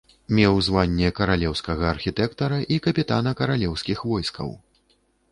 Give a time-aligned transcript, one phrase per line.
[0.37, 4.49] Меў званне каралеўскага архітэктара і капітана каралеўскіх войскаў.